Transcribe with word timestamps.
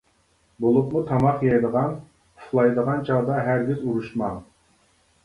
بولۇپمۇ 0.63 1.01
تاماق 1.09 1.43
يەيدىغان، 1.47 1.93
ئۇخلايدىغان 1.99 3.05
چاغدا 3.11 3.37
ھەرگىز 3.49 3.85
ئۇرۇشماڭ. 3.85 4.41